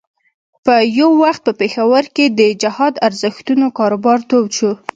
[0.99, 4.71] یو وخت په پېښور کې د جهاد ارزښتونو کاروبار تود شو.